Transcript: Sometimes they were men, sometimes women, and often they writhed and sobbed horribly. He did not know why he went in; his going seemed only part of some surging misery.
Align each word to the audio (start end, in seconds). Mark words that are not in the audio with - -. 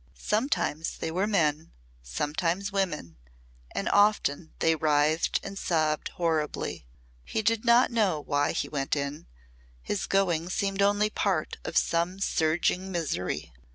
Sometimes 0.17 0.97
they 0.97 1.11
were 1.11 1.27
men, 1.27 1.73
sometimes 2.01 2.71
women, 2.71 3.17
and 3.69 3.87
often 3.89 4.51
they 4.57 4.75
writhed 4.75 5.39
and 5.43 5.59
sobbed 5.59 6.07
horribly. 6.15 6.87
He 7.23 7.43
did 7.43 7.63
not 7.65 7.91
know 7.91 8.19
why 8.19 8.51
he 8.53 8.67
went 8.67 8.95
in; 8.95 9.27
his 9.79 10.07
going 10.07 10.49
seemed 10.49 10.81
only 10.81 11.11
part 11.11 11.57
of 11.63 11.77
some 11.77 12.19
surging 12.19 12.91
misery. 12.91 13.53